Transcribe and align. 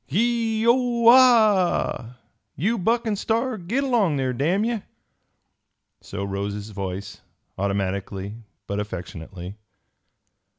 "Gee 0.07 0.63
whoa 0.65 1.11
haw! 1.11 2.15
You 2.55 2.79
Buck 2.79 3.05
an' 3.05 3.15
Star, 3.15 3.55
git 3.59 3.83
along 3.83 4.15
there, 4.15 4.33
damn 4.33 4.65
ye!" 4.65 4.81
So 6.01 6.23
rose 6.23 6.55
his 6.55 6.71
voice, 6.71 7.21
automatically 7.55 8.33
but 8.65 8.79
affectionately. 8.79 9.57